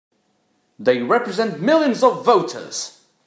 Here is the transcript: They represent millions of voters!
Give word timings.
They 0.79 1.03
represent 1.03 1.61
millions 1.61 2.01
of 2.01 2.25
voters! 2.25 3.03